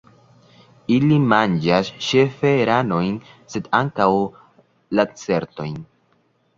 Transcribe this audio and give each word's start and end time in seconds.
Ili 0.95 1.19
manĝas 1.33 1.91
ĉefe 2.07 2.55
ranojn, 2.71 3.15
sed 3.55 3.71
ankaŭ 3.83 4.11
lacertojn. 5.01 5.83